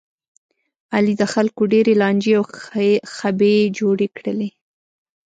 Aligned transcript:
علي 0.95 1.13
د 1.21 1.23
خلکو 1.33 1.61
ډېرې 1.73 1.93
لانجې 2.01 2.31
او 2.39 2.43
خبې 3.17 3.55
جوړې 3.79 4.07
کړلې. 4.17 4.49